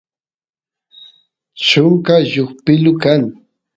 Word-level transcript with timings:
chunka 1.65 2.13
lluspilu 2.31 2.91
kan 3.03 3.21